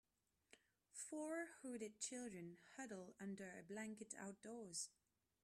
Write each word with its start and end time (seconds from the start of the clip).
Four 0.95 1.49
hooded 1.61 1.99
children 1.99 2.57
huddle 2.75 3.13
under 3.19 3.51
a 3.55 3.61
blanket 3.61 4.15
outdoors. 4.17 4.89